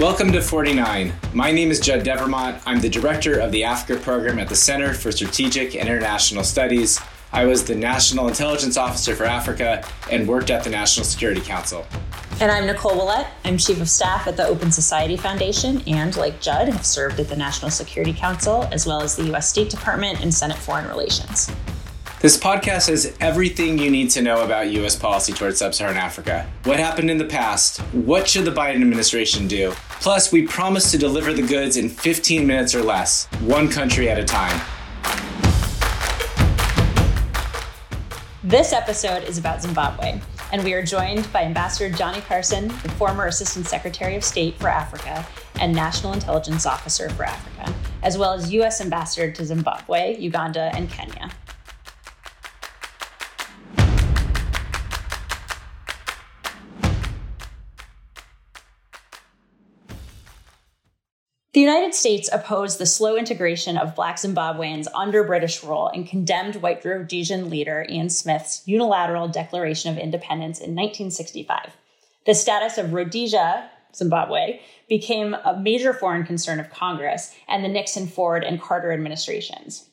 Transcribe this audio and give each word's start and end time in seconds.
Welcome 0.00 0.32
to 0.32 0.40
49. 0.40 1.12
My 1.34 1.52
name 1.52 1.70
is 1.70 1.78
Judd 1.78 2.04
Devermont. 2.04 2.62
I'm 2.64 2.80
the 2.80 2.88
director 2.88 3.38
of 3.38 3.52
the 3.52 3.64
Africa 3.64 4.00
program 4.00 4.38
at 4.38 4.48
the 4.48 4.54
Center 4.54 4.94
for 4.94 5.12
Strategic 5.12 5.76
and 5.76 5.86
International 5.86 6.42
Studies. 6.42 6.98
I 7.34 7.44
was 7.44 7.64
the 7.64 7.74
National 7.74 8.26
Intelligence 8.26 8.78
Officer 8.78 9.14
for 9.14 9.24
Africa 9.26 9.86
and 10.10 10.26
worked 10.26 10.48
at 10.48 10.64
the 10.64 10.70
National 10.70 11.04
Security 11.04 11.42
Council. 11.42 11.86
And 12.40 12.50
I'm 12.50 12.64
Nicole 12.64 12.96
Willett. 12.96 13.26
I'm 13.44 13.58
Chief 13.58 13.78
of 13.78 13.90
Staff 13.90 14.26
at 14.26 14.38
the 14.38 14.46
Open 14.46 14.72
Society 14.72 15.18
Foundation 15.18 15.82
and, 15.86 16.16
like 16.16 16.40
Judd, 16.40 16.68
have 16.68 16.86
served 16.86 17.20
at 17.20 17.28
the 17.28 17.36
National 17.36 17.70
Security 17.70 18.14
Council 18.14 18.66
as 18.72 18.86
well 18.86 19.02
as 19.02 19.16
the 19.16 19.24
U.S. 19.24 19.50
State 19.50 19.68
Department 19.68 20.22
and 20.22 20.32
Senate 20.32 20.56
Foreign 20.56 20.88
Relations. 20.88 21.52
This 22.20 22.36
podcast 22.36 22.90
has 22.90 23.16
everything 23.18 23.78
you 23.78 23.90
need 23.90 24.10
to 24.10 24.20
know 24.20 24.44
about 24.44 24.68
U.S. 24.72 24.94
policy 24.94 25.32
towards 25.32 25.56
sub 25.60 25.72
Saharan 25.72 25.96
Africa. 25.96 26.46
What 26.64 26.78
happened 26.78 27.10
in 27.10 27.16
the 27.16 27.24
past? 27.24 27.80
What 27.94 28.28
should 28.28 28.44
the 28.44 28.50
Biden 28.50 28.82
administration 28.82 29.48
do? 29.48 29.72
Plus, 30.02 30.30
we 30.30 30.46
promise 30.46 30.90
to 30.90 30.98
deliver 30.98 31.32
the 31.32 31.40
goods 31.40 31.78
in 31.78 31.88
15 31.88 32.46
minutes 32.46 32.74
or 32.74 32.82
less, 32.82 33.24
one 33.40 33.70
country 33.70 34.10
at 34.10 34.18
a 34.18 34.24
time. 34.26 34.60
This 38.44 38.74
episode 38.74 39.24
is 39.24 39.38
about 39.38 39.62
Zimbabwe, 39.62 40.20
and 40.52 40.62
we 40.62 40.74
are 40.74 40.84
joined 40.84 41.32
by 41.32 41.44
Ambassador 41.44 41.88
Johnnie 41.96 42.20
Carson, 42.20 42.68
the 42.68 42.90
former 42.98 43.28
Assistant 43.28 43.66
Secretary 43.66 44.14
of 44.14 44.24
State 44.24 44.58
for 44.58 44.68
Africa 44.68 45.26
and 45.58 45.74
National 45.74 46.12
Intelligence 46.12 46.66
Officer 46.66 47.08
for 47.08 47.24
Africa, 47.24 47.72
as 48.02 48.18
well 48.18 48.34
as 48.34 48.52
U.S. 48.52 48.82
Ambassador 48.82 49.32
to 49.32 49.42
Zimbabwe, 49.46 50.18
Uganda, 50.18 50.70
and 50.74 50.90
Kenya. 50.90 51.30
The 61.60 61.66
United 61.66 61.94
States 61.94 62.30
opposed 62.32 62.78
the 62.78 62.86
slow 62.86 63.18
integration 63.18 63.76
of 63.76 63.94
black 63.94 64.16
Zimbabweans 64.16 64.86
under 64.94 65.22
British 65.22 65.62
rule 65.62 65.88
and 65.88 66.08
condemned 66.08 66.56
white 66.56 66.82
Rhodesian 66.82 67.50
leader 67.50 67.84
Ian 67.86 68.08
Smith's 68.08 68.62
unilateral 68.64 69.28
declaration 69.28 69.92
of 69.92 69.98
independence 69.98 70.58
in 70.58 70.74
1965. 70.74 71.76
The 72.24 72.34
status 72.34 72.78
of 72.78 72.94
Rhodesia, 72.94 73.68
Zimbabwe, 73.94 74.60
became 74.88 75.34
a 75.34 75.60
major 75.60 75.92
foreign 75.92 76.24
concern 76.24 76.60
of 76.60 76.70
Congress 76.70 77.34
and 77.46 77.62
the 77.62 77.68
Nixon, 77.68 78.06
Ford, 78.06 78.42
and 78.42 78.58
Carter 78.58 78.90
administrations. 78.90 79.90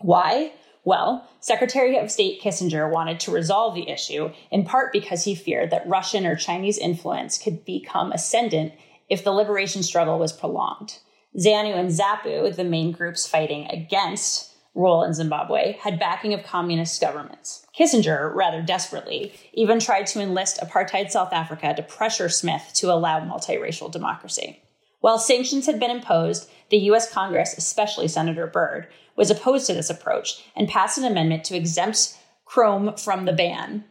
Why? 0.00 0.52
Well, 0.82 1.28
Secretary 1.40 1.98
of 1.98 2.10
State 2.10 2.40
Kissinger 2.40 2.90
wanted 2.90 3.20
to 3.20 3.32
resolve 3.32 3.74
the 3.74 3.90
issue, 3.90 4.30
in 4.50 4.64
part 4.64 4.94
because 4.94 5.24
he 5.24 5.34
feared 5.34 5.68
that 5.72 5.86
Russian 5.86 6.24
or 6.24 6.36
Chinese 6.36 6.78
influence 6.78 7.36
could 7.36 7.66
become 7.66 8.12
ascendant 8.12 8.72
if 9.12 9.24
the 9.24 9.30
liberation 9.30 9.82
struggle 9.82 10.18
was 10.18 10.32
prolonged. 10.32 10.98
ZANU 11.38 11.74
and 11.76 11.90
ZAPU, 11.90 12.56
the 12.56 12.64
main 12.64 12.92
groups 12.92 13.26
fighting 13.26 13.66
against 13.70 14.54
rule 14.74 15.04
in 15.04 15.12
Zimbabwe, 15.12 15.76
had 15.80 15.98
backing 15.98 16.32
of 16.32 16.42
communist 16.44 16.98
governments. 16.98 17.66
Kissinger, 17.78 18.34
rather 18.34 18.62
desperately, 18.62 19.34
even 19.52 19.78
tried 19.78 20.06
to 20.06 20.20
enlist 20.22 20.60
apartheid 20.60 21.10
South 21.10 21.30
Africa 21.34 21.74
to 21.76 21.82
pressure 21.82 22.30
Smith 22.30 22.70
to 22.76 22.90
allow 22.90 23.20
multiracial 23.20 23.92
democracy. 23.92 24.62
While 25.00 25.18
sanctions 25.18 25.66
had 25.66 25.78
been 25.78 25.90
imposed, 25.90 26.50
the 26.70 26.78
US 26.78 27.12
Congress, 27.12 27.54
especially 27.58 28.08
Senator 28.08 28.46
Byrd, 28.46 28.88
was 29.14 29.30
opposed 29.30 29.66
to 29.66 29.74
this 29.74 29.90
approach 29.90 30.42
and 30.56 30.70
passed 30.70 30.96
an 30.96 31.04
amendment 31.04 31.44
to 31.44 31.56
exempt 31.56 32.16
chrome 32.46 32.96
from 32.96 33.26
the 33.26 33.34
ban. 33.34 33.84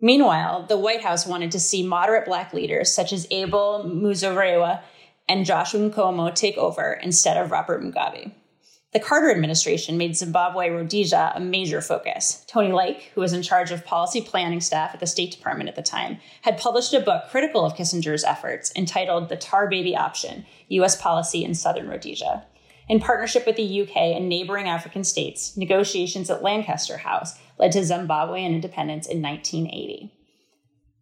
Meanwhile, 0.00 0.66
the 0.68 0.78
White 0.78 1.02
House 1.02 1.26
wanted 1.26 1.50
to 1.52 1.60
see 1.60 1.82
moderate 1.82 2.26
black 2.26 2.52
leaders 2.52 2.92
such 2.92 3.12
as 3.12 3.26
Abel 3.30 3.84
Muzorewa 3.84 4.82
and 5.28 5.44
Joshua 5.44 5.90
Nkomo 5.90 6.34
take 6.34 6.56
over 6.56 6.92
instead 7.02 7.36
of 7.36 7.50
Robert 7.50 7.82
Mugabe. 7.82 8.32
The 8.92 9.00
Carter 9.00 9.30
administration 9.30 9.98
made 9.98 10.16
Zimbabwe 10.16 10.70
Rhodesia 10.70 11.32
a 11.34 11.40
major 11.40 11.82
focus. 11.82 12.42
Tony 12.46 12.72
Lake, 12.72 13.10
who 13.14 13.20
was 13.20 13.34
in 13.34 13.42
charge 13.42 13.70
of 13.70 13.84
policy 13.84 14.22
planning 14.22 14.62
staff 14.62 14.94
at 14.94 15.00
the 15.00 15.06
State 15.06 15.30
Department 15.30 15.68
at 15.68 15.76
the 15.76 15.82
time, 15.82 16.18
had 16.42 16.56
published 16.56 16.94
a 16.94 17.00
book 17.00 17.24
critical 17.28 17.66
of 17.66 17.74
Kissinger's 17.74 18.24
efforts 18.24 18.72
entitled 18.74 19.28
The 19.28 19.36
Tar 19.36 19.68
Baby 19.68 19.94
Option 19.94 20.46
U.S. 20.68 20.98
Policy 20.98 21.44
in 21.44 21.54
Southern 21.54 21.86
Rhodesia. 21.86 22.46
In 22.88 23.00
partnership 23.00 23.44
with 23.46 23.56
the 23.56 23.82
UK 23.82 23.96
and 24.16 24.26
neighboring 24.26 24.68
African 24.68 25.04
states, 25.04 25.54
negotiations 25.54 26.30
at 26.30 26.42
Lancaster 26.42 26.96
House 26.96 27.38
led 27.58 27.72
to 27.72 27.80
Zimbabwean 27.80 28.54
independence 28.54 29.06
in 29.06 29.22
1980, 29.22 30.12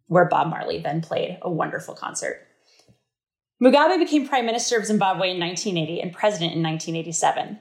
where 0.09 0.25
Bob 0.25 0.49
Marley 0.49 0.81
then 0.81 1.01
played 1.01 1.39
a 1.43 1.51
wonderful 1.51 1.95
concert. 1.95 2.47
Mugabe 3.63 3.99
became 3.99 4.29
Prime 4.29 4.45
Minister 4.45 4.79
of 4.79 4.85
Zimbabwe 4.85 5.31
in 5.31 5.41
1980 5.41 6.03
and 6.03 6.13
President 6.13 6.55
in 6.55 6.63
1987. 6.63 7.59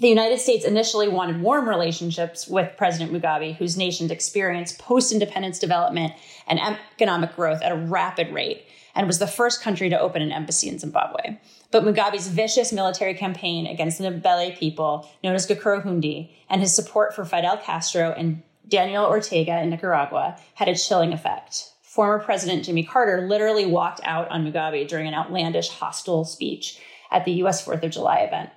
The 0.00 0.08
United 0.08 0.40
States 0.40 0.64
initially 0.64 1.08
wanted 1.08 1.40
warm 1.40 1.68
relationships 1.68 2.48
with 2.48 2.76
President 2.76 3.12
Mugabe, 3.12 3.56
whose 3.56 3.76
nation 3.76 4.10
experienced 4.10 4.78
post 4.78 5.12
independence 5.12 5.58
development 5.58 6.14
and 6.46 6.58
economic 6.58 7.36
growth 7.36 7.62
at 7.62 7.72
a 7.72 7.76
rapid 7.76 8.32
rate, 8.32 8.64
and 8.94 9.06
was 9.06 9.18
the 9.18 9.26
first 9.26 9.62
country 9.62 9.88
to 9.90 10.00
open 10.00 10.22
an 10.22 10.32
embassy 10.32 10.68
in 10.68 10.78
Zimbabwe. 10.78 11.38
But 11.72 11.84
Mugabe's 11.84 12.28
vicious 12.28 12.70
military 12.70 13.14
campaign 13.14 13.66
against 13.66 13.98
the 13.98 14.04
Ndebele 14.04 14.58
people, 14.58 15.10
known 15.24 15.34
as 15.34 15.46
Gukurahundi, 15.46 16.30
and 16.50 16.60
his 16.60 16.76
support 16.76 17.14
for 17.14 17.24
Fidel 17.24 17.56
Castro 17.56 18.12
and 18.12 18.42
Daniel 18.68 19.06
Ortega 19.06 19.58
in 19.60 19.70
Nicaragua 19.70 20.38
had 20.54 20.68
a 20.68 20.76
chilling 20.76 21.14
effect. 21.14 21.72
Former 21.80 22.18
President 22.18 22.64
Jimmy 22.64 22.84
Carter 22.84 23.26
literally 23.26 23.64
walked 23.64 24.02
out 24.04 24.28
on 24.28 24.44
Mugabe 24.44 24.86
during 24.86 25.08
an 25.08 25.14
outlandish 25.14 25.70
hostile 25.70 26.26
speech 26.26 26.78
at 27.10 27.24
the 27.24 27.32
US 27.44 27.64
4th 27.64 27.82
of 27.82 27.90
July 27.90 28.18
event. 28.18 28.50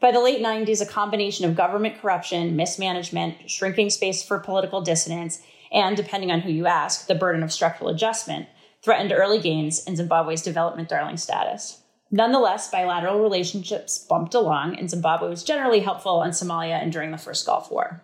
By 0.00 0.12
the 0.12 0.20
late 0.20 0.42
90s, 0.42 0.80
a 0.80 0.86
combination 0.86 1.44
of 1.46 1.56
government 1.56 2.00
corruption, 2.00 2.54
mismanagement, 2.54 3.50
shrinking 3.50 3.90
space 3.90 4.22
for 4.22 4.38
political 4.38 4.80
dissidents, 4.80 5.40
and, 5.72 5.96
depending 5.96 6.30
on 6.30 6.40
who 6.40 6.52
you 6.52 6.66
ask, 6.66 7.08
the 7.08 7.14
burden 7.16 7.42
of 7.42 7.52
structural 7.52 7.90
adjustment 7.90 8.46
threatened 8.80 9.12
early 9.12 9.40
gains 9.40 9.82
in 9.84 9.96
Zimbabwe's 9.96 10.42
development 10.42 10.88
darling 10.88 11.16
status. 11.16 11.80
Nonetheless, 12.14 12.70
bilateral 12.70 13.20
relationships 13.20 13.98
bumped 13.98 14.34
along, 14.34 14.78
and 14.78 14.88
Zimbabwe 14.88 15.28
was 15.28 15.42
generally 15.42 15.80
helpful 15.80 16.22
in 16.22 16.30
Somalia 16.30 16.80
and 16.80 16.92
during 16.92 17.10
the 17.10 17.18
first 17.18 17.44
Gulf 17.44 17.72
War. 17.72 18.00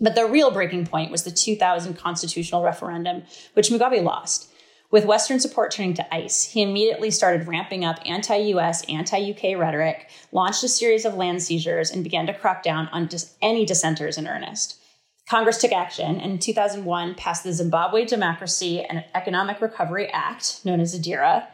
But 0.00 0.16
the 0.16 0.26
real 0.26 0.50
breaking 0.50 0.88
point 0.88 1.12
was 1.12 1.22
the 1.22 1.30
2000 1.30 1.94
constitutional 1.94 2.64
referendum, 2.64 3.22
which 3.52 3.70
Mugabe 3.70 4.02
lost. 4.02 4.50
With 4.90 5.04
Western 5.04 5.38
support 5.38 5.70
turning 5.70 5.94
to 5.94 6.14
ICE, 6.14 6.46
he 6.46 6.62
immediately 6.62 7.12
started 7.12 7.46
ramping 7.46 7.84
up 7.84 8.00
anti 8.04 8.34
US, 8.54 8.82
anti 8.88 9.30
UK 9.30 9.56
rhetoric, 9.56 10.10
launched 10.32 10.64
a 10.64 10.68
series 10.68 11.04
of 11.04 11.14
land 11.14 11.40
seizures, 11.40 11.92
and 11.92 12.02
began 12.02 12.26
to 12.26 12.34
crack 12.34 12.64
down 12.64 12.88
on 12.88 13.06
dis- 13.06 13.36
any 13.40 13.64
dissenters 13.64 14.18
in 14.18 14.26
earnest. 14.26 14.80
Congress 15.30 15.60
took 15.60 15.70
action 15.70 16.16
and 16.20 16.32
in 16.32 16.38
2001 16.40 17.14
passed 17.14 17.44
the 17.44 17.52
Zimbabwe 17.52 18.04
Democracy 18.04 18.82
and 18.82 19.04
Economic 19.14 19.60
Recovery 19.60 20.08
Act, 20.08 20.58
known 20.64 20.80
as 20.80 20.92
ZADERA, 20.92 21.46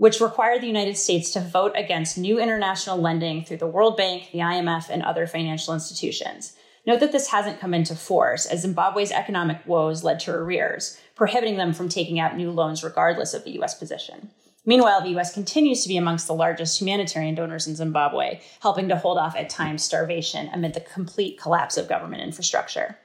which 0.00 0.18
required 0.18 0.62
the 0.62 0.66
United 0.66 0.96
States 0.96 1.30
to 1.30 1.40
vote 1.40 1.72
against 1.74 2.16
new 2.16 2.40
international 2.40 2.96
lending 2.96 3.44
through 3.44 3.58
the 3.58 3.66
World 3.66 3.98
Bank, 3.98 4.30
the 4.32 4.38
IMF, 4.38 4.88
and 4.88 5.02
other 5.02 5.26
financial 5.26 5.74
institutions. 5.74 6.54
Note 6.86 7.00
that 7.00 7.12
this 7.12 7.28
hasn't 7.28 7.60
come 7.60 7.74
into 7.74 7.94
force, 7.94 8.46
as 8.46 8.62
Zimbabwe's 8.62 9.12
economic 9.12 9.58
woes 9.66 10.02
led 10.02 10.18
to 10.20 10.32
arrears, 10.32 10.98
prohibiting 11.14 11.58
them 11.58 11.74
from 11.74 11.90
taking 11.90 12.18
out 12.18 12.34
new 12.34 12.50
loans 12.50 12.82
regardless 12.82 13.34
of 13.34 13.44
the 13.44 13.60
US 13.60 13.74
position. 13.74 14.30
Meanwhile, 14.64 15.02
the 15.02 15.18
US 15.18 15.34
continues 15.34 15.82
to 15.82 15.88
be 15.90 15.98
amongst 15.98 16.26
the 16.26 16.32
largest 16.32 16.80
humanitarian 16.80 17.34
donors 17.34 17.66
in 17.66 17.76
Zimbabwe, 17.76 18.40
helping 18.60 18.88
to 18.88 18.96
hold 18.96 19.18
off 19.18 19.36
at 19.36 19.50
times 19.50 19.82
starvation 19.82 20.48
amid 20.54 20.72
the 20.72 20.80
complete 20.80 21.38
collapse 21.38 21.76
of 21.76 21.90
government 21.90 22.22
infrastructure. 22.22 22.96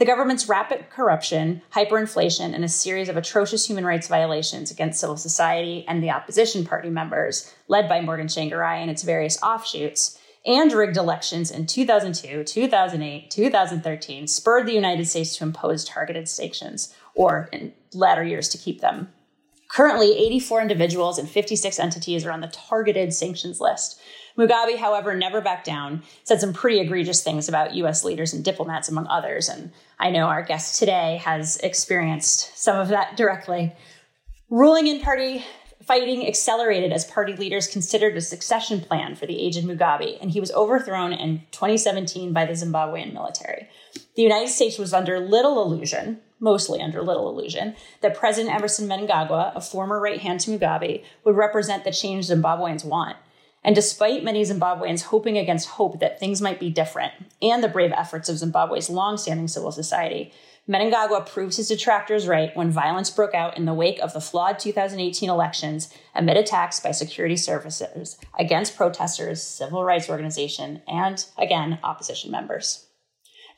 The 0.00 0.06
government's 0.06 0.48
rapid 0.48 0.88
corruption, 0.88 1.60
hyperinflation, 1.74 2.54
and 2.54 2.64
a 2.64 2.68
series 2.68 3.10
of 3.10 3.18
atrocious 3.18 3.66
human 3.66 3.84
rights 3.84 4.08
violations 4.08 4.70
against 4.70 4.98
civil 4.98 5.18
society 5.18 5.84
and 5.86 6.02
the 6.02 6.08
opposition 6.08 6.64
party 6.64 6.88
members, 6.88 7.54
led 7.68 7.86
by 7.86 8.00
Morgan 8.00 8.26
Tsvangirai 8.26 8.78
and 8.78 8.90
its 8.90 9.02
various 9.02 9.38
offshoots, 9.42 10.18
and 10.46 10.72
rigged 10.72 10.96
elections 10.96 11.50
in 11.50 11.66
2002, 11.66 12.44
2008, 12.44 13.30
2013 13.30 14.26
spurred 14.26 14.66
the 14.66 14.72
United 14.72 15.06
States 15.06 15.36
to 15.36 15.44
impose 15.44 15.84
targeted 15.84 16.30
sanctions, 16.30 16.94
or 17.14 17.50
in 17.52 17.74
latter 17.92 18.24
years 18.24 18.48
to 18.48 18.56
keep 18.56 18.80
them 18.80 19.10
Currently, 19.70 20.18
84 20.18 20.62
individuals 20.62 21.18
and 21.18 21.30
56 21.30 21.78
entities 21.78 22.26
are 22.26 22.32
on 22.32 22.40
the 22.40 22.48
targeted 22.48 23.14
sanctions 23.14 23.60
list. 23.60 24.00
Mugabe, 24.40 24.78
however, 24.78 25.14
never 25.14 25.40
backed 25.40 25.66
down, 25.66 26.02
said 26.24 26.40
some 26.40 26.52
pretty 26.52 26.80
egregious 26.80 27.22
things 27.22 27.48
about 27.48 27.74
US 27.74 28.04
leaders 28.04 28.32
and 28.32 28.44
diplomats, 28.44 28.88
among 28.88 29.06
others. 29.08 29.48
And 29.48 29.70
I 29.98 30.10
know 30.10 30.24
our 30.24 30.42
guest 30.42 30.78
today 30.78 31.20
has 31.24 31.58
experienced 31.58 32.56
some 32.58 32.78
of 32.78 32.88
that 32.88 33.16
directly. 33.16 33.74
Ruling 34.48 34.86
in 34.86 35.00
party 35.00 35.44
Fighting 35.90 36.24
accelerated 36.28 36.92
as 36.92 37.06
party 37.06 37.34
leaders 37.34 37.66
considered 37.66 38.16
a 38.16 38.20
succession 38.20 38.80
plan 38.80 39.16
for 39.16 39.26
the 39.26 39.40
aged 39.40 39.64
Mugabe, 39.64 40.18
and 40.20 40.30
he 40.30 40.38
was 40.38 40.52
overthrown 40.52 41.12
in 41.12 41.40
2017 41.52 42.34
by 42.34 42.44
the 42.44 42.52
Zimbabwean 42.52 43.14
military. 43.14 43.66
The 44.14 44.22
United 44.22 44.50
States 44.50 44.78
was 44.78 44.92
under 44.92 45.18
little 45.18 45.62
illusion, 45.62 46.20
mostly 46.38 46.82
under 46.82 47.02
little 47.02 47.30
illusion, 47.30 47.74
that 48.02 48.14
President 48.14 48.54
Emmerson 48.54 48.88
Mnangagwa, 48.88 49.56
a 49.56 49.60
former 49.60 49.98
right 49.98 50.20
hand 50.20 50.40
to 50.40 50.50
Mugabe, 50.50 51.02
would 51.24 51.34
represent 51.34 51.84
the 51.84 51.90
change 51.90 52.28
Zimbabweans 52.28 52.84
want. 52.84 53.16
And 53.62 53.74
despite 53.74 54.24
many 54.24 54.42
Zimbabweans 54.42 55.02
hoping 55.02 55.36
against 55.36 55.68
hope 55.70 56.00
that 56.00 56.18
things 56.18 56.40
might 56.40 56.58
be 56.58 56.70
different, 56.70 57.12
and 57.42 57.62
the 57.62 57.68
brave 57.68 57.92
efforts 57.92 58.28
of 58.28 58.38
Zimbabwe's 58.38 58.88
long-standing 58.88 59.48
civil 59.48 59.70
society, 59.70 60.32
Mnangagwa 60.68 61.28
proves 61.28 61.56
his 61.56 61.68
detractors 61.68 62.28
right 62.28 62.56
when 62.56 62.70
violence 62.70 63.10
broke 63.10 63.34
out 63.34 63.56
in 63.56 63.64
the 63.64 63.74
wake 63.74 63.98
of 64.00 64.12
the 64.12 64.20
flawed 64.20 64.58
2018 64.58 65.28
elections 65.28 65.92
amid 66.14 66.36
attacks 66.36 66.80
by 66.80 66.92
security 66.92 67.36
services 67.36 68.18
against 68.38 68.76
protesters, 68.76 69.42
civil 69.42 69.84
rights 69.84 70.08
organizations, 70.08 70.80
and, 70.86 71.26
again, 71.36 71.78
opposition 71.82 72.30
members. 72.30 72.86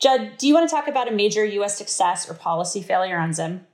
Judd, 0.00 0.32
do 0.38 0.48
you 0.48 0.54
want 0.54 0.68
to 0.68 0.74
talk 0.74 0.88
about 0.88 1.06
a 1.06 1.14
major 1.14 1.44
U.S. 1.44 1.76
success 1.76 2.28
or 2.28 2.34
policy 2.34 2.82
failure 2.82 3.18
on 3.18 3.32
Zim? 3.32 3.66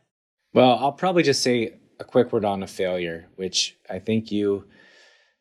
Well, 0.53 0.77
I'll 0.79 0.93
probably 0.93 1.23
just 1.23 1.43
say 1.43 1.75
a 2.01 2.05
quick 2.05 2.33
word 2.33 2.45
on 2.45 2.63
a 2.63 2.67
failure, 2.67 3.29
which 3.37 3.77
I 3.89 3.99
think 3.99 4.31
you 4.31 4.65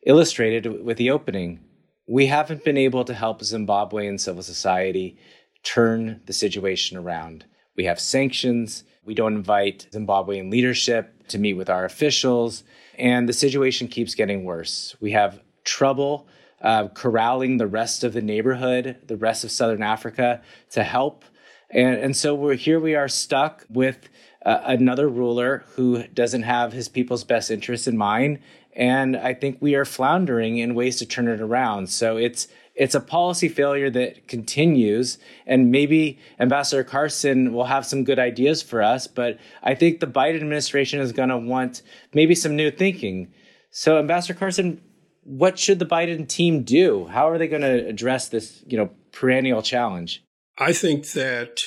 illustrated 0.08 0.84
with 0.84 0.96
the 0.96 1.10
opening. 1.10 1.60
We 2.08 2.26
haven't 2.26 2.64
been 2.64 2.78
able 2.78 3.04
to 3.04 3.14
help 3.14 3.42
Zimbabwean 3.42 4.18
civil 4.18 4.42
society 4.42 5.18
turn 5.62 6.22
the 6.24 6.32
situation 6.32 6.96
around. 6.96 7.44
We 7.76 7.84
have 7.84 8.00
sanctions. 8.00 8.84
We 9.04 9.14
don't 9.14 9.36
invite 9.36 9.86
Zimbabwean 9.92 10.50
leadership 10.50 11.28
to 11.28 11.38
meet 11.38 11.54
with 11.54 11.68
our 11.68 11.84
officials. 11.84 12.64
And 12.98 13.28
the 13.28 13.34
situation 13.34 13.86
keeps 13.86 14.14
getting 14.14 14.44
worse. 14.44 14.96
We 15.00 15.12
have 15.12 15.42
trouble 15.64 16.26
uh, 16.62 16.88
corralling 16.88 17.58
the 17.58 17.66
rest 17.66 18.02
of 18.02 18.14
the 18.14 18.22
neighborhood, 18.22 18.96
the 19.06 19.16
rest 19.16 19.44
of 19.44 19.50
Southern 19.50 19.82
Africa 19.82 20.40
to 20.70 20.82
help. 20.82 21.24
And, 21.70 21.98
and 21.98 22.16
so 22.16 22.34
we're 22.34 22.54
here 22.54 22.80
we 22.80 22.94
are 22.94 23.08
stuck 23.08 23.66
with 23.68 24.08
uh, 24.44 24.62
another 24.64 25.08
ruler 25.08 25.64
who 25.74 26.04
doesn't 26.08 26.42
have 26.42 26.72
his 26.72 26.88
people's 26.88 27.24
best 27.24 27.50
interests 27.50 27.86
in 27.86 27.96
mind. 27.96 28.38
And 28.78 29.16
I 29.16 29.34
think 29.34 29.58
we 29.60 29.74
are 29.74 29.84
floundering 29.84 30.58
in 30.58 30.76
ways 30.76 30.96
to 30.98 31.06
turn 31.06 31.26
it 31.26 31.40
around. 31.40 31.90
So 31.90 32.16
it's 32.16 32.46
it's 32.76 32.94
a 32.94 33.00
policy 33.00 33.48
failure 33.48 33.90
that 33.90 34.28
continues. 34.28 35.18
And 35.46 35.72
maybe 35.72 36.20
Ambassador 36.38 36.84
Carson 36.84 37.52
will 37.52 37.64
have 37.64 37.84
some 37.84 38.04
good 38.04 38.20
ideas 38.20 38.62
for 38.62 38.80
us, 38.80 39.08
but 39.08 39.38
I 39.64 39.74
think 39.74 39.98
the 39.98 40.06
Biden 40.06 40.36
administration 40.36 41.00
is 41.00 41.10
going 41.10 41.30
to 41.30 41.36
want 41.36 41.82
maybe 42.14 42.36
some 42.36 42.54
new 42.54 42.70
thinking. 42.70 43.32
So, 43.72 43.98
Ambassador 43.98 44.38
Carson, 44.38 44.80
what 45.24 45.58
should 45.58 45.80
the 45.80 45.86
Biden 45.86 46.28
team 46.28 46.62
do? 46.62 47.06
How 47.06 47.28
are 47.28 47.36
they 47.36 47.48
going 47.48 47.62
to 47.62 47.84
address 47.86 48.28
this, 48.28 48.62
you 48.64 48.78
know, 48.78 48.90
perennial 49.10 49.60
challenge? 49.60 50.22
I 50.56 50.72
think 50.72 51.08
that 51.12 51.62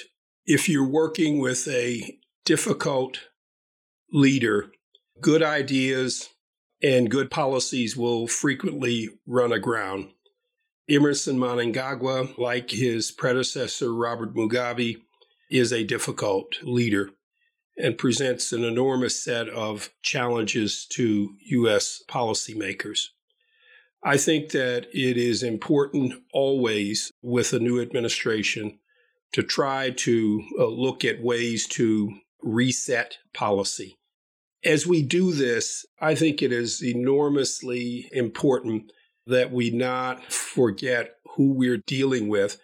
if 0.45 0.69
you're 0.69 0.87
working 0.87 1.39
with 1.39 1.67
a 1.67 2.17
difficult 2.45 3.19
leader, 4.13 4.71
good 5.19 5.43
ideas 5.43 6.29
and 6.83 7.11
good 7.11 7.29
policies 7.29 7.95
will 7.95 8.27
frequently 8.27 9.09
run 9.25 9.51
aground. 9.51 10.09
Emmerson 10.89 11.37
Mnangagwa, 11.37 12.37
like 12.37 12.71
his 12.71 13.11
predecessor 13.11 13.93
Robert 13.93 14.35
Mugabe, 14.35 14.97
is 15.49 15.71
a 15.71 15.83
difficult 15.83 16.55
leader 16.63 17.11
and 17.77 17.97
presents 17.97 18.51
an 18.51 18.63
enormous 18.63 19.23
set 19.23 19.47
of 19.49 19.89
challenges 20.01 20.85
to 20.91 21.35
U.S. 21.47 22.03
policymakers. 22.09 23.07
I 24.03 24.17
think 24.17 24.49
that 24.49 24.87
it 24.93 25.17
is 25.17 25.43
important 25.43 26.13
always 26.33 27.11
with 27.21 27.53
a 27.53 27.59
new 27.59 27.79
administration 27.79 28.79
to 29.33 29.43
try 29.43 29.91
to 29.91 30.43
uh, 30.59 30.65
look 30.65 31.05
at 31.05 31.21
ways 31.21 31.67
to 31.67 32.11
reset 32.41 33.17
policy. 33.33 33.97
As 34.63 34.85
we 34.85 35.01
do 35.01 35.31
this, 35.31 35.85
I 35.99 36.15
think 36.15 36.41
it 36.41 36.51
is 36.51 36.83
enormously 36.83 38.09
important 38.11 38.91
that 39.25 39.51
we 39.51 39.71
not 39.71 40.31
forget 40.31 41.15
who 41.35 41.53
we're 41.53 41.81
dealing 41.87 42.27
with 42.27 42.59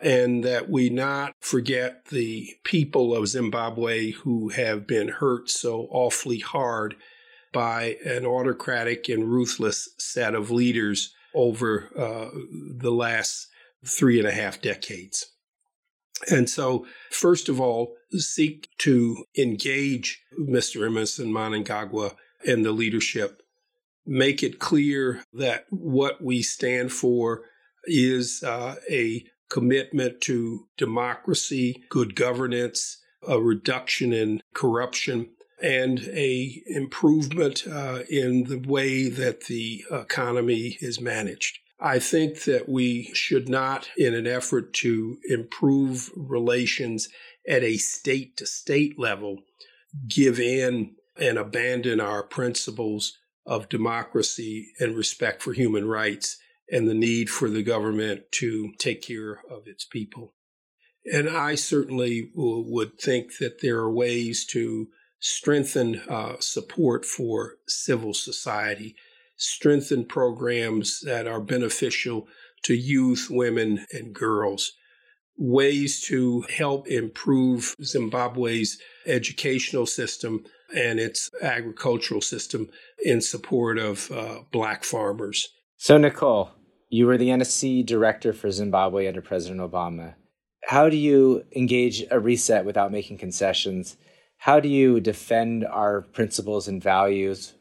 and 0.00 0.44
that 0.44 0.70
we 0.70 0.88
not 0.88 1.34
forget 1.40 2.06
the 2.06 2.48
people 2.64 3.14
of 3.14 3.28
Zimbabwe 3.28 4.12
who 4.12 4.48
have 4.50 4.86
been 4.86 5.08
hurt 5.08 5.50
so 5.50 5.88
awfully 5.90 6.38
hard 6.38 6.96
by 7.52 7.96
an 8.04 8.24
autocratic 8.24 9.08
and 9.08 9.30
ruthless 9.30 9.88
set 9.98 10.34
of 10.34 10.50
leaders 10.50 11.12
over 11.34 11.90
uh, 11.96 12.30
the 12.76 12.92
last 12.92 13.48
three 13.84 14.18
and 14.18 14.28
a 14.28 14.32
half 14.32 14.60
decades. 14.62 15.26
And 16.28 16.50
so, 16.50 16.86
first 17.10 17.48
of 17.48 17.60
all, 17.60 17.94
seek 18.12 18.68
to 18.78 19.24
engage 19.38 20.22
Mr. 20.38 20.86
Emmerson 20.86 21.32
Mnangagwa 21.32 22.14
and 22.46 22.64
the 22.64 22.72
leadership. 22.72 23.42
Make 24.06 24.42
it 24.42 24.58
clear 24.58 25.22
that 25.32 25.66
what 25.70 26.22
we 26.22 26.42
stand 26.42 26.92
for 26.92 27.42
is 27.84 28.42
uh, 28.42 28.76
a 28.90 29.24
commitment 29.48 30.20
to 30.22 30.66
democracy, 30.76 31.84
good 31.88 32.14
governance, 32.14 32.98
a 33.26 33.40
reduction 33.40 34.12
in 34.12 34.40
corruption, 34.54 35.30
and 35.62 36.00
a 36.12 36.62
improvement 36.66 37.66
uh, 37.66 38.00
in 38.08 38.44
the 38.44 38.58
way 38.58 39.08
that 39.08 39.44
the 39.44 39.84
economy 39.90 40.78
is 40.80 41.00
managed. 41.00 41.58
I 41.80 41.98
think 41.98 42.44
that 42.44 42.68
we 42.68 43.10
should 43.14 43.48
not, 43.48 43.88
in 43.96 44.14
an 44.14 44.26
effort 44.26 44.74
to 44.74 45.18
improve 45.28 46.10
relations 46.14 47.08
at 47.48 47.62
a 47.62 47.78
state 47.78 48.36
to 48.36 48.46
state 48.46 48.98
level, 48.98 49.38
give 50.06 50.38
in 50.38 50.96
and 51.18 51.38
abandon 51.38 52.00
our 52.00 52.22
principles 52.22 53.16
of 53.46 53.68
democracy 53.68 54.72
and 54.78 54.96
respect 54.96 55.42
for 55.42 55.52
human 55.52 55.88
rights 55.88 56.38
and 56.70 56.88
the 56.88 56.94
need 56.94 57.28
for 57.30 57.48
the 57.48 57.62
government 57.62 58.30
to 58.32 58.72
take 58.78 59.02
care 59.02 59.40
of 59.50 59.66
its 59.66 59.84
people. 59.84 60.34
And 61.04 61.28
I 61.28 61.54
certainly 61.54 62.30
would 62.34 63.00
think 63.00 63.38
that 63.38 63.62
there 63.62 63.78
are 63.78 63.92
ways 63.92 64.44
to 64.46 64.88
strengthen 65.18 66.00
uh, 66.08 66.36
support 66.40 67.04
for 67.04 67.54
civil 67.66 68.14
society, 68.14 68.96
strengthen 69.40 70.04
programs 70.04 71.00
that 71.00 71.26
are 71.26 71.40
beneficial 71.40 72.28
to 72.62 72.74
youth, 72.74 73.28
women, 73.30 73.86
and 73.92 74.14
girls, 74.14 74.72
ways 75.36 76.00
to 76.02 76.42
help 76.42 76.86
improve 76.86 77.74
Zimbabwe's 77.82 78.78
educational 79.06 79.86
system 79.86 80.44
and 80.74 81.00
its 81.00 81.30
agricultural 81.42 82.20
system 82.20 82.68
in 83.02 83.20
support 83.20 83.78
of 83.78 84.10
uh, 84.10 84.40
black 84.52 84.84
farmers. 84.84 85.48
So, 85.76 85.96
Nicole, 85.96 86.50
you 86.90 87.06
were 87.06 87.16
the 87.16 87.30
NSC 87.30 87.84
director 87.86 88.32
for 88.32 88.50
Zimbabwe 88.50 89.08
under 89.08 89.22
President 89.22 89.60
Obama. 89.60 90.14
How 90.64 90.90
do 90.90 90.96
you 90.96 91.44
engage 91.56 92.04
a 92.10 92.20
reset 92.20 92.66
without 92.66 92.92
making 92.92 93.16
concessions? 93.16 93.96
how 94.40 94.58
do 94.58 94.70
you 94.70 95.00
defend 95.00 95.66
our 95.66 96.00
principles 96.00 96.66
and 96.66 96.82
values 96.82 97.52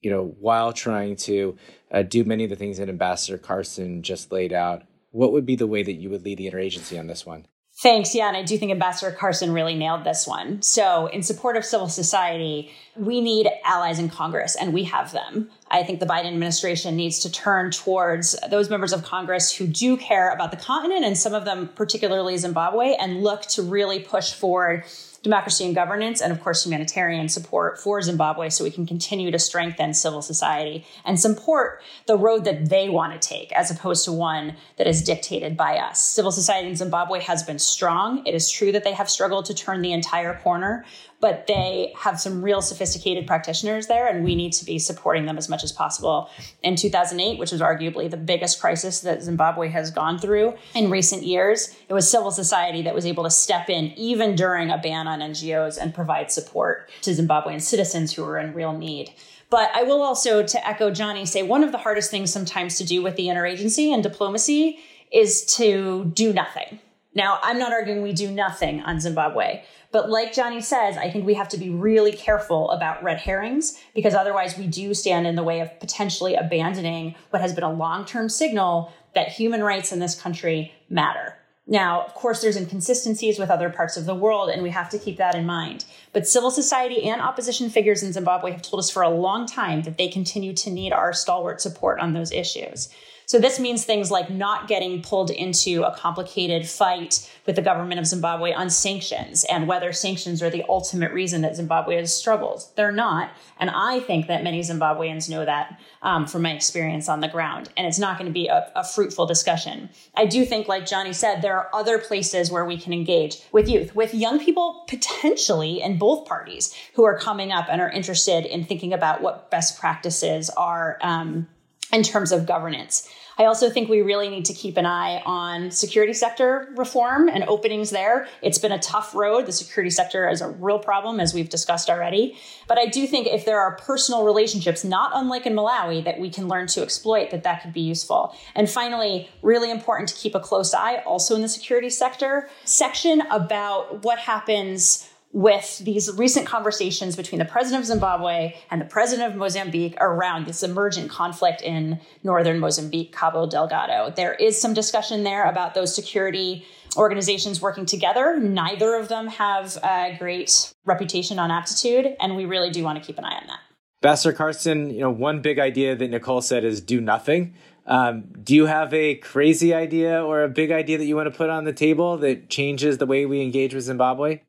you 0.00 0.10
know 0.10 0.34
while 0.38 0.72
trying 0.72 1.16
to 1.16 1.56
uh, 1.92 2.02
do 2.02 2.24
many 2.24 2.44
of 2.44 2.50
the 2.50 2.56
things 2.56 2.78
that 2.78 2.88
ambassador 2.88 3.38
carson 3.38 4.02
just 4.02 4.32
laid 4.32 4.52
out 4.52 4.82
what 5.10 5.32
would 5.32 5.46
be 5.46 5.56
the 5.56 5.66
way 5.66 5.82
that 5.82 5.94
you 5.94 6.10
would 6.10 6.24
lead 6.24 6.38
the 6.38 6.50
interagency 6.50 6.98
on 6.98 7.06
this 7.06 7.24
one 7.24 7.46
Thanks. 7.80 8.12
Yeah. 8.12 8.26
And 8.26 8.36
I 8.36 8.42
do 8.42 8.58
think 8.58 8.72
Ambassador 8.72 9.12
Carson 9.12 9.52
really 9.52 9.76
nailed 9.76 10.02
this 10.02 10.26
one. 10.26 10.62
So, 10.62 11.06
in 11.06 11.22
support 11.22 11.56
of 11.56 11.64
civil 11.64 11.88
society, 11.88 12.72
we 12.96 13.20
need 13.20 13.48
allies 13.64 14.00
in 14.00 14.08
Congress, 14.08 14.56
and 14.56 14.72
we 14.72 14.82
have 14.84 15.12
them. 15.12 15.48
I 15.70 15.84
think 15.84 16.00
the 16.00 16.06
Biden 16.06 16.26
administration 16.26 16.96
needs 16.96 17.20
to 17.20 17.30
turn 17.30 17.70
towards 17.70 18.34
those 18.50 18.68
members 18.68 18.92
of 18.92 19.04
Congress 19.04 19.54
who 19.54 19.68
do 19.68 19.96
care 19.96 20.30
about 20.30 20.50
the 20.50 20.56
continent, 20.56 21.04
and 21.04 21.16
some 21.16 21.34
of 21.34 21.44
them, 21.44 21.68
particularly 21.76 22.36
Zimbabwe, 22.36 22.96
and 22.98 23.22
look 23.22 23.42
to 23.42 23.62
really 23.62 24.00
push 24.00 24.32
forward 24.32 24.84
democracy 25.22 25.64
and 25.64 25.74
governance, 25.74 26.20
and 26.20 26.32
of 26.32 26.40
course, 26.40 26.64
humanitarian 26.64 27.28
support 27.28 27.78
for 27.78 28.00
Zimbabwe 28.00 28.48
so 28.48 28.64
we 28.64 28.70
can 28.70 28.86
continue 28.86 29.30
to 29.30 29.38
strengthen 29.38 29.92
civil 29.92 30.22
society 30.22 30.86
and 31.04 31.18
support 31.18 31.82
the 32.06 32.16
road 32.16 32.44
that 32.44 32.68
they 32.68 32.88
want 32.88 33.12
to 33.12 33.28
take 33.28 33.52
as 33.52 33.70
opposed 33.70 34.04
to 34.04 34.12
one 34.12 34.54
that 34.76 34.86
is 34.86 35.02
dictated 35.02 35.56
by 35.56 35.76
us. 35.76 36.00
Civil 36.00 36.32
society 36.32 36.68
in 36.68 36.76
Zimbabwe 36.76 37.20
has 37.20 37.42
been 37.42 37.58
strong. 37.58 38.24
It 38.26 38.34
is 38.34 38.50
true 38.50 38.72
that 38.72 38.84
they 38.84 38.92
have 38.92 39.10
struggled 39.10 39.46
to 39.46 39.54
turn 39.54 39.82
the 39.82 39.92
entire 39.92 40.38
corner, 40.38 40.84
but 41.20 41.46
they 41.46 41.92
have 41.96 42.20
some 42.20 42.42
real 42.42 42.62
sophisticated 42.62 43.26
practitioners 43.26 43.86
there, 43.86 44.06
and 44.06 44.24
we 44.24 44.34
need 44.34 44.52
to 44.52 44.64
be 44.64 44.78
supporting 44.78 45.26
them 45.26 45.36
as 45.36 45.48
much 45.48 45.64
as 45.64 45.72
possible. 45.72 46.30
In 46.62 46.76
2008, 46.76 47.38
which 47.38 47.50
was 47.50 47.60
arguably 47.60 48.10
the 48.10 48.16
biggest 48.16 48.60
crisis 48.60 49.00
that 49.00 49.22
Zimbabwe 49.22 49.68
has 49.68 49.90
gone 49.90 50.18
through 50.18 50.54
in 50.74 50.90
recent 50.90 51.24
years, 51.24 51.74
it 51.88 51.94
was 51.94 52.08
civil 52.08 52.30
society 52.30 52.82
that 52.82 52.94
was 52.94 53.06
able 53.06 53.24
to 53.24 53.30
step 53.30 53.68
in 53.68 53.86
even 53.96 54.36
during 54.36 54.70
a 54.70 54.78
ban 54.78 55.08
on 55.08 55.20
NGOs 55.20 55.76
and 55.80 55.94
provide 55.94 56.30
support 56.30 56.88
to 57.02 57.10
Zimbabwean 57.10 57.60
citizens 57.60 58.12
who 58.12 58.24
were 58.24 58.38
in 58.38 58.54
real 58.54 58.72
need. 58.72 59.10
But 59.50 59.70
I 59.74 59.82
will 59.82 60.02
also, 60.02 60.42
to 60.42 60.68
echo 60.68 60.90
Johnnie, 60.90 61.26
say 61.26 61.42
one 61.42 61.64
of 61.64 61.72
the 61.72 61.78
hardest 61.78 62.10
things 62.10 62.32
sometimes 62.32 62.76
to 62.78 62.84
do 62.84 63.02
with 63.02 63.16
the 63.16 63.26
interagency 63.26 63.92
and 63.92 64.02
diplomacy 64.02 64.78
is 65.10 65.44
to 65.56 66.04
do 66.14 66.32
nothing. 66.32 66.80
Now, 67.18 67.40
I'm 67.42 67.58
not 67.58 67.72
arguing 67.72 68.02
we 68.02 68.12
do 68.12 68.30
nothing 68.30 68.80
on 68.82 69.00
Zimbabwe, 69.00 69.64
but 69.90 70.08
like 70.08 70.32
Johnnie 70.32 70.60
says, 70.60 70.96
I 70.96 71.10
think 71.10 71.26
we 71.26 71.34
have 71.34 71.48
to 71.48 71.58
be 71.58 71.68
really 71.68 72.12
careful 72.12 72.70
about 72.70 73.02
red 73.02 73.18
herrings 73.18 73.76
because 73.92 74.14
otherwise 74.14 74.56
we 74.56 74.68
do 74.68 74.94
stand 74.94 75.26
in 75.26 75.34
the 75.34 75.42
way 75.42 75.58
of 75.58 75.80
potentially 75.80 76.36
abandoning 76.36 77.16
what 77.30 77.42
has 77.42 77.52
been 77.52 77.64
a 77.64 77.72
long 77.72 78.04
term 78.04 78.28
signal 78.28 78.92
that 79.16 79.32
human 79.32 79.64
rights 79.64 79.90
in 79.90 79.98
this 79.98 80.14
country 80.14 80.72
matter. 80.88 81.34
Now, 81.66 82.02
of 82.02 82.14
course, 82.14 82.40
there's 82.40 82.56
inconsistencies 82.56 83.36
with 83.36 83.50
other 83.50 83.68
parts 83.68 83.96
of 83.96 84.06
the 84.06 84.14
world, 84.14 84.48
and 84.48 84.62
we 84.62 84.70
have 84.70 84.88
to 84.90 84.98
keep 84.98 85.16
that 85.16 85.34
in 85.34 85.44
mind. 85.44 85.86
But 86.12 86.28
civil 86.28 86.52
society 86.52 87.02
and 87.10 87.20
opposition 87.20 87.68
figures 87.68 88.04
in 88.04 88.12
Zimbabwe 88.12 88.52
have 88.52 88.62
told 88.62 88.78
us 88.78 88.90
for 88.90 89.02
a 89.02 89.10
long 89.10 89.44
time 89.44 89.82
that 89.82 89.98
they 89.98 90.06
continue 90.06 90.54
to 90.54 90.70
need 90.70 90.92
our 90.92 91.12
stalwart 91.12 91.60
support 91.60 91.98
on 91.98 92.12
those 92.12 92.30
issues. 92.30 92.88
So 93.28 93.38
this 93.38 93.60
means 93.60 93.84
things 93.84 94.10
like 94.10 94.30
not 94.30 94.68
getting 94.68 95.02
pulled 95.02 95.30
into 95.30 95.82
a 95.82 95.94
complicated 95.94 96.66
fight 96.66 97.30
with 97.44 97.56
the 97.56 97.62
government 97.62 98.00
of 98.00 98.06
Zimbabwe 98.06 98.54
on 98.54 98.70
sanctions 98.70 99.44
and 99.50 99.68
whether 99.68 99.92
sanctions 99.92 100.42
are 100.42 100.48
the 100.48 100.64
ultimate 100.66 101.12
reason 101.12 101.42
that 101.42 101.54
Zimbabwe 101.54 101.96
has 101.96 102.14
struggled. 102.14 102.64
They're 102.74 102.90
not. 102.90 103.30
And 103.60 103.68
I 103.68 104.00
think 104.00 104.28
that 104.28 104.42
many 104.42 104.62
Zimbabweans 104.62 105.28
know 105.28 105.44
that 105.44 105.78
um, 106.00 106.26
from 106.26 106.40
my 106.40 106.52
experience 106.52 107.06
on 107.06 107.20
the 107.20 107.28
ground. 107.28 107.68
And 107.76 107.86
it's 107.86 107.98
not 107.98 108.16
going 108.16 108.30
to 108.30 108.32
be 108.32 108.46
a, 108.46 108.72
a 108.74 108.82
fruitful 108.82 109.26
discussion. 109.26 109.90
I 110.16 110.24
do 110.24 110.46
think, 110.46 110.66
like 110.66 110.86
Johnnie 110.86 111.12
said, 111.12 111.42
there 111.42 111.58
are 111.58 111.68
other 111.74 111.98
places 111.98 112.50
where 112.50 112.64
we 112.64 112.78
can 112.78 112.94
engage 112.94 113.42
with 113.52 113.68
youth, 113.68 113.94
with 113.94 114.14
young 114.14 114.42
people 114.42 114.84
potentially 114.88 115.82
in 115.82 115.98
both 115.98 116.26
parties 116.26 116.74
who 116.94 117.04
are 117.04 117.18
coming 117.18 117.52
up 117.52 117.66
and 117.68 117.82
are 117.82 117.90
interested 117.90 118.46
in 118.46 118.64
thinking 118.64 118.94
about 118.94 119.20
what 119.20 119.50
best 119.50 119.78
practices 119.78 120.48
are 120.48 120.96
um, 121.02 121.46
in 121.92 122.02
terms 122.02 122.32
of 122.32 122.46
governance. 122.46 123.08
I 123.38 123.44
also 123.44 123.70
think 123.70 123.88
we 123.88 124.02
really 124.02 124.28
need 124.28 124.46
to 124.46 124.52
keep 124.52 124.76
an 124.76 124.84
eye 124.84 125.22
on 125.24 125.70
security 125.70 126.12
sector 126.12 126.68
reform 126.76 127.28
and 127.28 127.44
openings 127.44 127.90
there. 127.90 128.26
It's 128.42 128.58
been 128.58 128.72
a 128.72 128.80
tough 128.80 129.14
road. 129.14 129.46
The 129.46 129.52
security 129.52 129.90
sector 129.90 130.28
is 130.28 130.40
a 130.40 130.48
real 130.48 130.80
problem, 130.80 131.20
as 131.20 131.32
we've 131.32 131.48
discussed 131.48 131.88
already. 131.88 132.36
But 132.66 132.78
I 132.78 132.86
do 132.86 133.06
think 133.06 133.28
if 133.28 133.44
there 133.44 133.60
are 133.60 133.76
personal 133.76 134.24
relationships, 134.24 134.82
not 134.82 135.12
unlike 135.14 135.46
in 135.46 135.54
Malawi, 135.54 136.02
that 136.04 136.18
we 136.18 136.30
can 136.30 136.48
learn 136.48 136.66
to 136.68 136.82
exploit, 136.82 137.30
that 137.30 137.44
that 137.44 137.62
could 137.62 137.72
be 137.72 137.80
useful. 137.80 138.34
And 138.56 138.68
finally, 138.68 139.28
really 139.40 139.70
important 139.70 140.08
to 140.08 140.16
keep 140.16 140.34
a 140.34 140.40
close 140.40 140.74
eye 140.74 140.96
also 141.06 141.36
in 141.36 141.42
the 141.42 141.48
security 141.48 141.90
sector 141.90 142.48
section 142.64 143.20
about 143.30 144.02
what 144.02 144.18
happens 144.18 145.07
with 145.32 145.78
these 145.84 146.10
recent 146.16 146.46
conversations 146.46 147.14
between 147.14 147.38
the 147.38 147.44
president 147.44 147.82
of 147.82 147.86
Zimbabwe 147.86 148.54
and 148.70 148.80
the 148.80 148.86
president 148.86 149.30
of 149.30 149.36
Mozambique 149.36 149.96
around 150.00 150.46
this 150.46 150.62
emergent 150.62 151.10
conflict 151.10 151.60
in 151.60 152.00
northern 152.22 152.58
Mozambique, 152.58 153.12
Cabo 153.12 153.46
Delgado. 153.46 154.12
There 154.14 154.34
is 154.34 154.60
some 154.60 154.72
discussion 154.72 155.24
there 155.24 155.44
about 155.44 155.74
those 155.74 155.94
security 155.94 156.66
organizations 156.96 157.60
working 157.60 157.84
together. 157.84 158.38
Neither 158.40 158.94
of 158.94 159.08
them 159.08 159.28
have 159.28 159.76
a 159.84 160.16
great 160.18 160.72
reputation 160.86 161.38
on 161.38 161.50
aptitude, 161.50 162.16
and 162.20 162.36
we 162.36 162.46
really 162.46 162.70
do 162.70 162.82
want 162.82 162.98
to 162.98 163.06
keep 163.06 163.18
an 163.18 163.24
eye 163.24 163.36
on 163.36 163.46
that. 163.48 163.60
Ambassador 164.02 164.32
Carson, 164.32 164.90
you 164.90 165.00
know, 165.00 165.10
one 165.10 165.42
big 165.42 165.58
idea 165.58 165.94
that 165.94 166.08
Nicole 166.08 166.40
said 166.40 166.64
is 166.64 166.80
do 166.80 167.00
nothing. 167.00 167.54
Um, 167.84 168.24
do 168.42 168.54
you 168.54 168.66
have 168.66 168.92
a 168.94 169.16
crazy 169.16 169.74
idea 169.74 170.22
or 170.22 170.44
a 170.44 170.48
big 170.48 170.70
idea 170.70 170.98
that 170.98 171.04
you 171.04 171.16
want 171.16 171.32
to 171.32 171.36
put 171.36 171.50
on 171.50 171.64
the 171.64 171.72
table 171.72 172.18
that 172.18 172.48
changes 172.48 172.98
the 172.98 173.06
way 173.06 173.26
we 173.26 173.42
engage 173.42 173.74
with 173.74 173.84
Zimbabwe? 173.84 174.40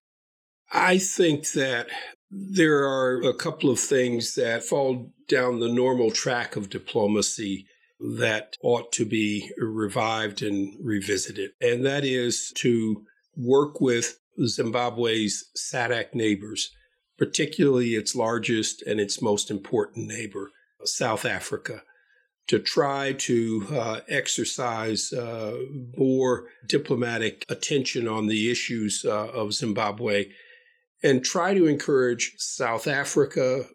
I 0.72 0.98
think 0.98 1.52
that 1.52 1.88
there 2.32 2.88
are 2.88 3.22
a 3.22 3.34
couple 3.34 3.70
of 3.70 3.80
things 3.80 4.36
that 4.36 4.64
fall 4.64 5.12
down 5.28 5.60
the 5.60 5.72
normal 5.72 6.12
track 6.12 6.56
of 6.56 6.70
diplomacy 6.70 7.66
that 8.00 8.56
ought 8.62 8.92
to 8.94 9.06
be 9.06 9.52
revived 9.58 10.42
and 10.42 10.76
revisited. 10.82 11.52
And 11.60 11.86
that 11.86 12.06
is 12.06 12.54
to 12.58 13.04
work 13.36 13.82
with 13.82 14.20
Zimbabwe's 14.46 15.50
SADC 15.58 16.14
neighbors, 16.14 16.72
particularly 17.18 17.96
its 17.96 18.16
largest 18.16 18.82
and 18.84 19.00
its 19.00 19.22
most 19.22 19.52
important 19.52 20.08
neighbor, 20.08 20.52
South 20.86 21.26
Africa, 21.26 21.82
to 22.48 22.60
try 22.60 23.14
to 23.14 23.68
uh, 23.72 24.00
exercise 24.08 25.12
uh, 25.12 25.58
more 25.98 26.46
diplomatic 26.68 27.46
attention 27.50 28.08
on 28.08 28.28
the 28.28 28.50
issues 28.50 29.04
uh, 29.06 29.28
of 29.28 29.54
Zimbabwe 29.54 30.30
and 31.04 31.24
try 31.24 31.54
to 31.54 31.68
encourage 31.68 32.34
South 32.38 32.88
Africa, 32.88 33.66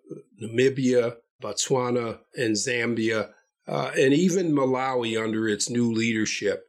Namibia, 0.42 1.16
Botswana, 1.42 2.18
and 2.36 2.54
Zambia, 2.54 3.30
uh, 3.66 3.90
and 3.98 4.12
even 4.12 4.52
Malawi 4.52 5.22
under 5.22 5.48
its 5.48 5.70
new 5.70 5.90
leadership 5.92 6.66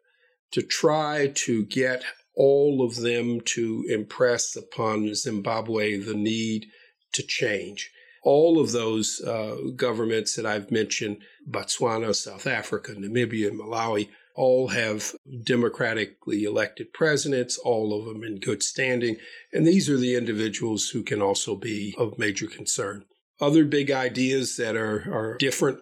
to 0.51 0.61
try 0.61 1.31
to 1.35 1.65
get 1.65 2.03
all 2.35 2.85
of 2.85 2.95
them 2.95 3.41
to 3.41 3.85
impress 3.89 4.55
upon 4.55 5.13
Zimbabwe 5.15 5.97
the 5.97 6.13
need 6.13 6.67
to 7.13 7.23
change. 7.23 7.91
All 8.23 8.59
of 8.59 8.71
those 8.71 9.21
uh, 9.21 9.55
governments 9.75 10.35
that 10.35 10.45
I've 10.45 10.71
mentioned, 10.71 11.17
Botswana, 11.49 12.15
South 12.15 12.47
Africa, 12.47 12.93
Namibia, 12.93 13.49
and 13.49 13.59
Malawi, 13.59 14.09
all 14.35 14.67
have 14.69 15.15
democratically 15.43 16.43
elected 16.43 16.93
presidents, 16.93 17.57
all 17.57 17.97
of 17.97 18.05
them 18.05 18.23
in 18.23 18.39
good 18.39 18.61
standing. 18.61 19.15
And 19.53 19.65
these 19.65 19.89
are 19.89 19.97
the 19.97 20.15
individuals 20.15 20.89
who 20.89 21.03
can 21.03 21.21
also 21.21 21.55
be 21.55 21.95
of 21.97 22.19
major 22.19 22.47
concern. 22.47 23.05
Other 23.39 23.65
big 23.65 23.91
ideas 23.91 24.57
that 24.57 24.75
are, 24.75 25.11
are 25.11 25.37
different. 25.37 25.79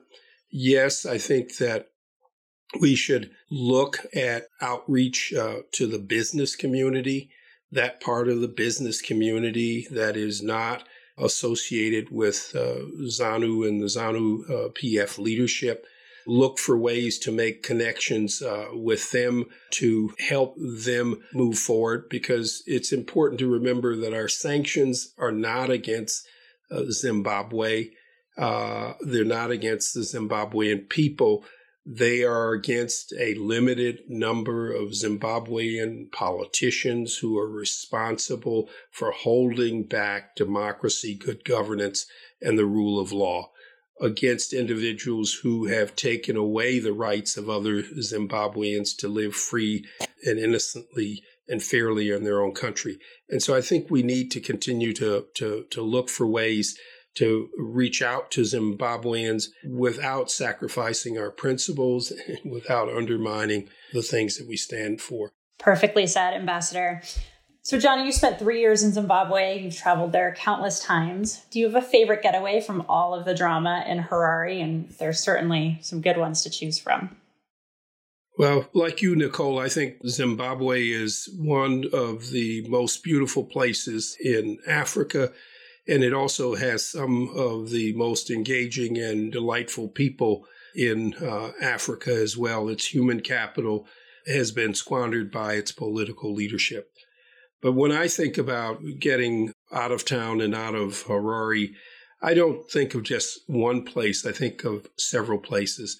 Yes, 0.51 1.05
I 1.05 1.17
think 1.17 1.57
that 1.57 1.89
we 2.79 2.95
should 2.95 3.31
look 3.49 3.99
at 4.15 4.47
outreach 4.61 5.33
uh, 5.33 5.57
to 5.73 5.87
the 5.87 5.99
business 5.99 6.55
community, 6.55 7.29
that 7.71 8.01
part 8.01 8.27
of 8.27 8.41
the 8.41 8.47
business 8.47 9.01
community 9.01 9.87
that 9.91 10.15
is 10.15 10.41
not 10.41 10.87
associated 11.17 12.09
with 12.09 12.51
uh, 12.55 12.85
ZANU 13.05 13.67
and 13.67 13.81
the 13.81 13.85
ZANU 13.85 14.49
uh, 14.49 14.69
PF 14.69 15.17
leadership 15.19 15.85
look 16.25 16.59
for 16.59 16.77
ways 16.77 17.17
to 17.19 17.31
make 17.31 17.63
connections 17.63 18.41
uh, 18.41 18.67
with 18.73 19.11
them 19.11 19.45
to 19.71 20.13
help 20.19 20.55
them 20.57 21.21
move 21.33 21.57
forward 21.57 22.07
because 22.09 22.63
it's 22.65 22.91
important 22.91 23.39
to 23.39 23.51
remember 23.51 23.95
that 23.95 24.13
our 24.13 24.27
sanctions 24.27 25.13
are 25.17 25.31
not 25.31 25.69
against 25.69 26.27
uh, 26.71 26.83
Zimbabwe. 26.89 27.89
Uh, 28.37 28.93
they're 29.01 29.23
not 29.23 29.51
against 29.51 29.93
the 29.93 30.01
Zimbabwean 30.01 30.89
people. 30.89 31.43
They 31.85 32.23
are 32.23 32.53
against 32.53 33.13
a 33.19 33.33
limited 33.35 34.03
number 34.07 34.71
of 34.71 34.91
Zimbabwean 34.91 36.11
politicians 36.11 37.17
who 37.17 37.37
are 37.37 37.49
responsible 37.49 38.69
for 38.89 39.11
holding 39.11 39.83
back 39.83 40.35
democracy, 40.35 41.13
good 41.13 41.43
governance, 41.43 42.05
and 42.41 42.57
the 42.57 42.65
rule 42.65 42.99
of 42.99 43.11
law 43.11 43.51
against 44.01 44.53
individuals 44.53 45.33
who 45.43 45.67
have 45.67 45.95
taken 45.95 46.35
away 46.35 46.79
the 46.79 46.93
rights 46.93 47.37
of 47.37 47.49
other 47.49 47.83
Zimbabweans 47.83 48.97
to 48.97 49.07
live 49.07 49.35
free 49.35 49.85
and 50.25 50.39
innocently 50.39 51.23
and 51.47 51.61
fairly 51.61 52.09
in 52.09 52.23
their 52.23 52.41
own 52.41 52.53
country. 52.53 52.97
And 53.29 53.41
so 53.41 53.55
I 53.55 53.61
think 53.61 53.89
we 53.89 54.03
need 54.03 54.31
to 54.31 54.39
continue 54.39 54.93
to, 54.93 55.27
to, 55.35 55.65
to 55.69 55.81
look 55.81 56.09
for 56.09 56.25
ways 56.25 56.77
to 57.15 57.49
reach 57.57 58.01
out 58.01 58.31
to 58.31 58.41
Zimbabweans 58.41 59.45
without 59.69 60.31
sacrificing 60.31 61.17
our 61.17 61.29
principles 61.29 62.11
and 62.11 62.51
without 62.51 62.89
undermining 62.89 63.69
the 63.93 64.01
things 64.01 64.37
that 64.37 64.47
we 64.47 64.57
stand 64.57 64.99
for. 64.99 65.31
Perfectly 65.59 66.07
said, 66.07 66.33
Ambassador. 66.33 67.03
So, 67.65 67.79
Johnnie, 67.79 68.05
you 68.05 68.11
spent 68.11 68.39
three 68.39 68.59
years 68.59 68.83
in 68.83 68.91
Zimbabwe. 68.91 69.63
You've 69.63 69.77
traveled 69.77 70.11
there 70.11 70.35
countless 70.37 70.83
times. 70.83 71.45
Do 71.49 71.59
you 71.59 71.65
have 71.65 71.81
a 71.81 71.81
favorite 71.81 72.21
getaway 72.21 72.59
from 72.59 72.85
all 72.89 73.13
of 73.13 73.23
the 73.23 73.33
drama 73.33 73.85
in 73.87 74.03
Harare? 74.03 74.61
And 74.61 74.89
there's 74.99 75.21
certainly 75.21 75.79
some 75.81 76.01
good 76.01 76.17
ones 76.17 76.43
to 76.43 76.49
choose 76.49 76.77
from. 76.77 77.15
Well, 78.37 78.67
like 78.73 79.01
you, 79.01 79.15
Nicole, 79.15 79.59
I 79.59 79.69
think 79.69 80.05
Zimbabwe 80.05 80.89
is 80.89 81.29
one 81.37 81.85
of 81.93 82.31
the 82.31 82.67
most 82.67 83.01
beautiful 83.01 83.45
places 83.45 84.17
in 84.21 84.57
Africa. 84.67 85.31
And 85.87 86.03
it 86.03 86.13
also 86.13 86.55
has 86.55 86.85
some 86.85 87.29
of 87.33 87.69
the 87.69 87.93
most 87.93 88.29
engaging 88.29 88.97
and 88.97 89.31
delightful 89.31 89.87
people 89.87 90.45
in 90.75 91.13
uh, 91.13 91.51
Africa 91.61 92.13
as 92.13 92.35
well. 92.35 92.67
Its 92.67 92.87
human 92.87 93.21
capital 93.21 93.87
has 94.27 94.51
been 94.51 94.73
squandered 94.73 95.31
by 95.31 95.53
its 95.53 95.71
political 95.71 96.33
leadership. 96.33 96.92
But 97.63 97.71
when 97.71 97.93
I 97.93 98.09
think 98.09 98.37
about 98.37 98.81
getting 98.99 99.53
out 99.71 99.93
of 99.93 100.03
town 100.03 100.41
and 100.41 100.53
out 100.53 100.75
of 100.75 101.05
Harare, 101.05 101.73
I 102.21 102.33
don't 102.33 102.69
think 102.69 102.93
of 102.93 103.03
just 103.03 103.39
one 103.47 103.85
place, 103.85 104.25
I 104.25 104.33
think 104.33 104.65
of 104.65 104.87
several 104.97 105.39
places. 105.39 105.97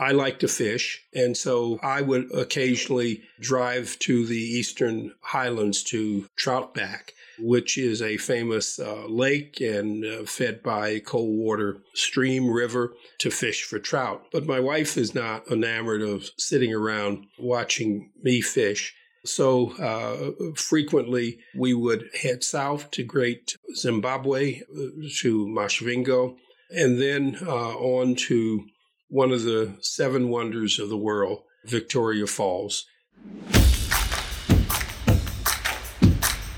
I 0.00 0.12
like 0.12 0.40
to 0.40 0.48
fish, 0.48 1.04
and 1.14 1.36
so 1.36 1.78
I 1.82 2.02
would 2.02 2.32
occasionally 2.34 3.22
drive 3.40 3.96
to 4.00 4.26
the 4.26 4.36
eastern 4.36 5.12
highlands 5.20 5.82
to 5.84 6.26
Troutbeck, 6.36 7.10
which 7.40 7.78
is 7.78 8.02
a 8.02 8.16
famous 8.16 8.78
uh, 8.78 9.06
lake 9.06 9.60
and 9.60 10.04
uh, 10.04 10.24
fed 10.24 10.62
by 10.62 11.00
cold 11.00 11.36
water 11.36 11.78
Stream 11.94 12.50
River 12.50 12.94
to 13.18 13.30
fish 13.30 13.64
for 13.64 13.78
trout. 13.78 14.24
But 14.32 14.46
my 14.46 14.60
wife 14.60 14.96
is 14.96 15.14
not 15.14 15.48
enamored 15.50 16.02
of 16.02 16.28
sitting 16.36 16.72
around 16.72 17.26
watching 17.38 18.10
me 18.22 18.40
fish. 18.40 18.94
So 19.24 19.72
uh, 19.78 20.52
frequently 20.54 21.38
we 21.56 21.74
would 21.74 22.08
head 22.22 22.42
south 22.42 22.90
to 22.92 23.04
Great 23.04 23.56
Zimbabwe, 23.74 24.60
uh, 24.60 25.08
to 25.20 25.46
Masvingo, 25.46 26.36
and 26.70 27.00
then 27.00 27.38
uh, 27.46 27.76
on 27.76 28.14
to 28.14 28.64
one 29.08 29.32
of 29.32 29.42
the 29.42 29.76
seven 29.80 30.28
wonders 30.28 30.78
of 30.78 30.88
the 30.88 30.96
world, 30.96 31.42
Victoria 31.64 32.26
Falls. 32.26 32.86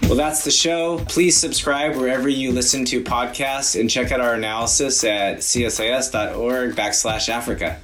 Well, 0.02 0.16
that's 0.16 0.42
the 0.42 0.50
show. 0.50 0.98
Please 1.08 1.36
subscribe 1.36 1.94
wherever 1.94 2.28
you 2.28 2.50
listen 2.50 2.84
to 2.86 3.00
podcasts 3.00 3.78
and 3.78 3.88
check 3.88 4.10
out 4.10 4.20
our 4.20 4.34
analysis 4.34 5.04
at 5.04 5.38
csis.org 5.38 6.74
backslash 6.74 7.28
Africa. 7.28 7.80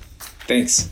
Thanks. 0.48 0.90